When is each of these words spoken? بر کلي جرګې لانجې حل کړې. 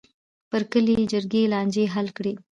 بر 0.51 0.63
کلي 0.71 0.95
جرګې 1.13 1.43
لانجې 1.53 1.85
حل 1.93 2.07
کړې. 2.17 2.33